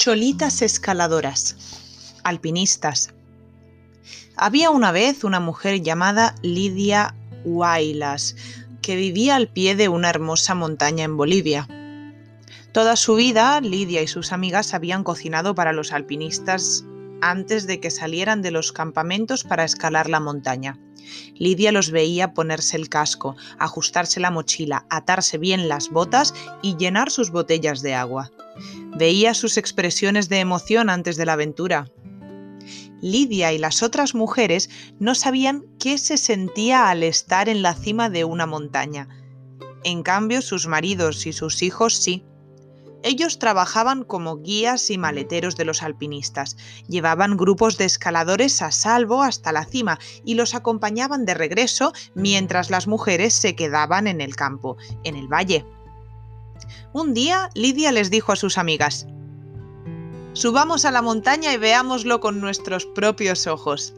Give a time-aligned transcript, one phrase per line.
[0.00, 3.12] Cholitas escaladoras, alpinistas.
[4.34, 8.34] Había una vez una mujer llamada Lidia Huaylas,
[8.80, 11.68] que vivía al pie de una hermosa montaña en Bolivia.
[12.72, 16.86] Toda su vida, Lidia y sus amigas habían cocinado para los alpinistas
[17.20, 20.78] antes de que salieran de los campamentos para escalar la montaña.
[21.34, 27.10] Lidia los veía ponerse el casco, ajustarse la mochila, atarse bien las botas y llenar
[27.10, 28.30] sus botellas de agua.
[29.00, 31.90] Veía sus expresiones de emoción antes de la aventura.
[33.00, 34.68] Lidia y las otras mujeres
[34.98, 39.08] no sabían qué se sentía al estar en la cima de una montaña.
[39.84, 42.26] En cambio, sus maridos y sus hijos sí.
[43.02, 49.22] Ellos trabajaban como guías y maleteros de los alpinistas, llevaban grupos de escaladores a salvo
[49.22, 54.36] hasta la cima y los acompañaban de regreso mientras las mujeres se quedaban en el
[54.36, 55.64] campo, en el valle.
[56.92, 59.06] Un día Lidia les dijo a sus amigas,
[60.32, 63.94] Subamos a la montaña y veámoslo con nuestros propios ojos.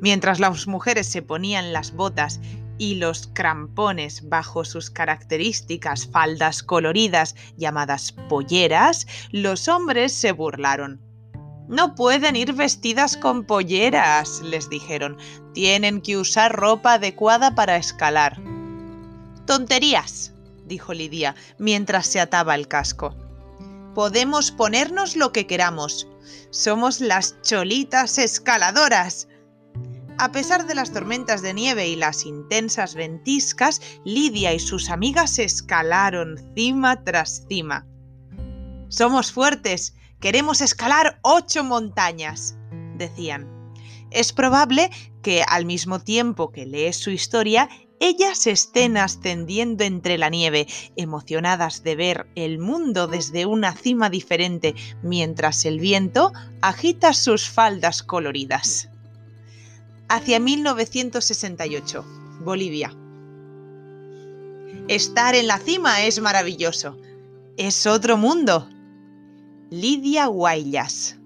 [0.00, 2.40] Mientras las mujeres se ponían las botas
[2.78, 11.00] y los crampones bajo sus características faldas coloridas llamadas polleras, los hombres se burlaron.
[11.68, 15.16] No pueden ir vestidas con polleras, les dijeron.
[15.52, 18.40] Tienen que usar ropa adecuada para escalar.
[19.46, 20.33] Tonterías,
[20.66, 23.16] dijo Lidia mientras se ataba el casco.
[23.94, 26.08] Podemos ponernos lo que queramos.
[26.50, 29.28] Somos las cholitas escaladoras.
[30.18, 35.38] A pesar de las tormentas de nieve y las intensas ventiscas, Lidia y sus amigas
[35.38, 37.86] escalaron cima tras cima.
[38.88, 42.56] Somos fuertes, queremos escalar ocho montañas,
[42.96, 43.48] decían.
[44.10, 44.90] Es probable
[45.22, 47.68] que al mismo tiempo que lees su historia,
[48.00, 54.74] ellas estén ascendiendo entre la nieve, emocionadas de ver el mundo desde una cima diferente,
[55.02, 58.88] mientras el viento agita sus faldas coloridas
[60.08, 62.04] hacia 1968,
[62.40, 62.94] Bolivia.
[64.88, 66.96] Estar en la cima es maravilloso.
[67.56, 68.68] Es otro mundo.
[69.70, 71.16] Lidia Guayas.